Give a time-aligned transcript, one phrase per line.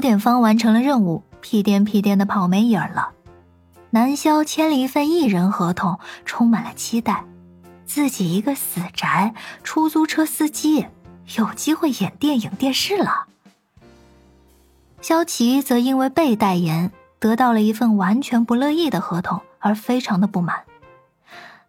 [0.00, 3.10] 点方完成了任务，屁颠屁颠的跑没影了。
[3.90, 7.24] 南萧签了一份艺人合同，充满了期待。
[7.84, 9.34] 自己一个死宅
[9.64, 10.86] 出租车司机，
[11.36, 13.26] 有机会演电影电视了。
[15.00, 20.62] 萧琪则因为被代言，得到了一份完全不乐意的合同，而非常的不满。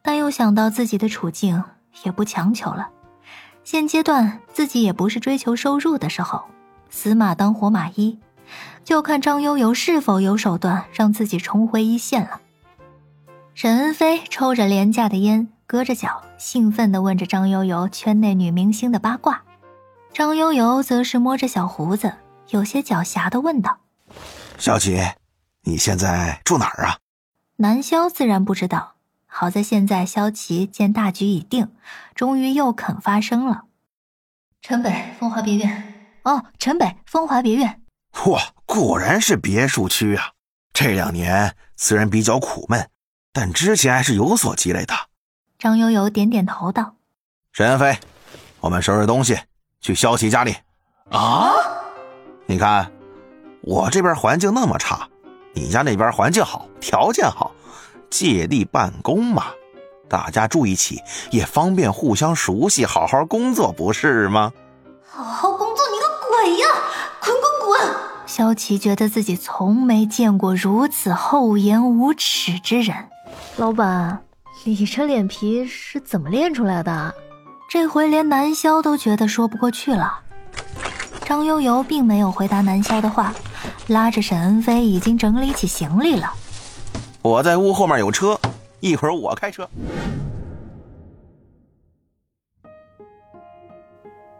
[0.04, 1.64] 但又想到自己的处境，
[2.04, 2.90] 也不强求了。
[3.64, 6.44] 现阶段自己也不是追求收入的时候，
[6.92, 8.20] 死马当活马医，
[8.84, 12.42] 就看张悠悠是否有手段让自己重回一线了。
[13.56, 19.42] 沈恩飞抽着廉价的烟，搁着脚，兴奋地问着张悠悠圈内女明星的八卦。
[20.14, 22.14] 张悠悠则是摸着小胡子，
[22.50, 23.80] 有些狡黠地问道
[24.60, 25.02] ：“小琪，
[25.64, 26.98] 你现在住哪儿啊？”
[27.58, 28.96] 南萧自然不知道。
[29.34, 31.70] 好在现在萧琪见大局已定，
[32.16, 33.64] 终于又肯发声了。
[34.62, 35.91] 城北风华别院，
[36.24, 37.82] 哦，城北风华别院。
[38.26, 40.32] 哇，果然是别墅区啊！
[40.74, 42.90] 这两年虽然比较苦闷，
[43.34, 44.94] 但之前还是有所积累的。
[45.58, 46.96] 张悠悠点点头道
[47.54, 47.98] ：“沈恩飞，
[48.60, 49.38] 我们收拾东西
[49.80, 50.56] 去萧琪家里。”
[51.12, 51.52] 啊！
[52.46, 52.92] 你看，
[53.62, 55.08] 我这边环境那么差，
[55.54, 57.54] 你家那边环境好，条件好。
[58.10, 59.46] 借力办公嘛，
[60.10, 64.52] 大家住一起也方便互相熟悉，好好工作不是吗？
[66.42, 66.68] 好好工作你个鬼呀！
[67.24, 67.80] 滚滚滚！
[68.26, 72.96] 萧琪觉得自己从没见过如此厚颜无耻之人。
[73.58, 74.24] 老板，
[74.64, 77.14] 你这脸皮是怎么练出来的？
[77.70, 80.20] 这回连南萧都觉得说不过去了。
[81.24, 83.34] 张悠悠并没有回答南萧的话，
[83.88, 86.34] 拉着沈恩飞已经整理起行李了。
[87.22, 88.38] 我在屋后面有车，
[88.80, 89.70] 一会儿我开车。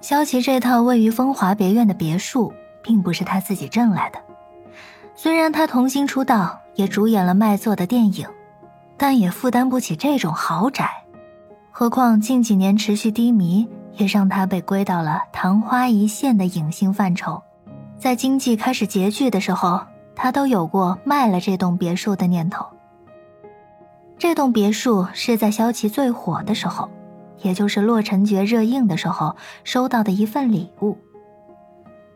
[0.02, 4.20] 萧琪这套位于风华别院的别墅，并不是他自己挣来的。
[5.16, 8.28] 虽然他童星出道，也主演了卖座的电影，
[8.98, 10.90] 但也负担不起这种豪宅。
[11.72, 17.42] 何况近几年持续低迷，也让他被归到了昙花一现的影星范畴。
[17.98, 19.82] 在经济开始拮据的时候。
[20.14, 22.64] 他都有过卖了这栋别墅的念头。
[24.20, 26.88] 这栋别墅是在萧琪最火的时候，
[27.42, 30.98] 也就是《洛尘诀》热映的时候收到的一份礼物。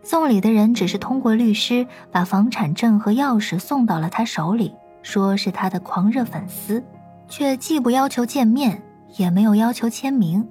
[0.03, 6.84] 送礼的人只是通过律师把房产证和钥匙送到了他手里，说是他的狂热粉丝，
[7.28, 8.81] 却既不要求见面，
[9.18, 10.47] 也没有要求签名。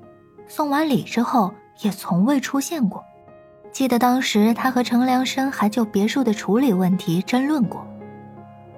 [0.48, 3.04] 送完礼之后，也从未出现过。
[3.70, 7.86] 记得当时他和程良生还就别墅的处理问题争论过，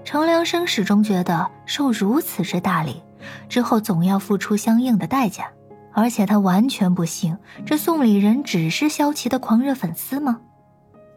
[0.05, 3.03] 程良生始终觉得受如此之大礼，
[3.49, 5.51] 之后总要付出相应的代价，
[5.97, 7.35] 而且他完全不信
[7.65, 10.39] 这送礼人只是萧琪的狂热粉丝吗？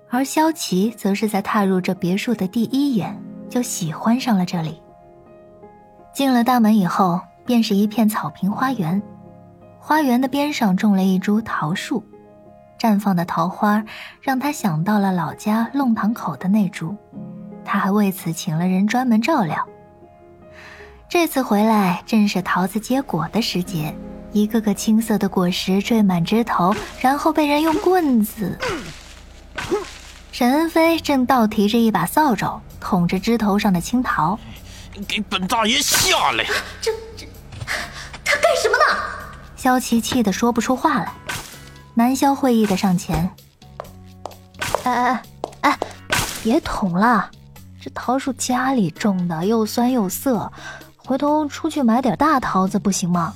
[0.09, 4.81] 而萧琪则是在踏入这别墅的第一眼就喜欢上了这里。
[6.13, 9.01] 进了大门以后，便是一片草坪花园，
[9.81, 12.01] 花园的边上种了一株桃树。
[12.79, 13.83] 绽放的桃花
[14.21, 16.95] 让他想到了老家弄堂口的那株，
[17.65, 19.67] 他还为此请了人专门照料。
[21.09, 23.93] 这次回来正是桃子结果的时节，
[24.31, 28.57] 一个个青色的果实缀满枝头，然后被人用棍子。
[30.31, 34.39] 沈恩飞正倒提着一把扫帚捅着枝头上的青桃，
[35.07, 36.45] 给本大爷下来！
[36.79, 37.25] 这这，
[38.23, 39.01] 他干什么呢？
[39.55, 41.11] 萧琪气得说不出话来。
[41.95, 43.29] 南萧会意的上前，
[44.83, 45.23] 哎哎
[45.61, 45.79] 哎，
[46.41, 47.29] 别捅了，
[47.81, 50.49] 这桃树家里种的，又酸又涩，
[50.95, 53.33] 回头出去买点大桃子不行吗？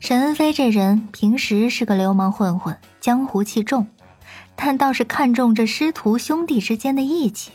[0.00, 3.86] 沈恩飞这人平时是个流氓混混，江湖气重，
[4.56, 7.52] 但倒是看重这师徒兄弟之间的义气。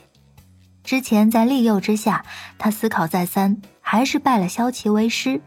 [0.84, 2.24] 之前在利诱之下，
[2.60, 5.42] 他思考再三，还是拜了萧琪为师。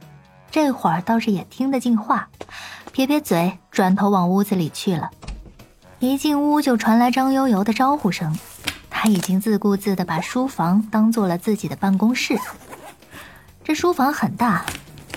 [0.50, 2.30] 这会儿倒是也听得进话。
[2.92, 5.10] 撇撇嘴，转头往屋子里去了。
[6.00, 8.36] 一进屋就传来张悠悠的招呼声。
[8.90, 12.36] 他已经自顾自地把书房当做了自己的办公室。
[13.62, 14.66] 这书房很大，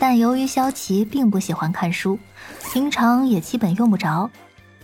[0.01, 2.17] 但由于萧琪并不喜欢看书，
[2.73, 4.31] 平常也基本用不着。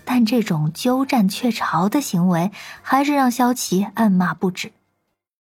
[0.06, 2.52] 但这种鸠占鹊巢的行为，
[2.84, 4.72] 还是让萧琪暗骂不止。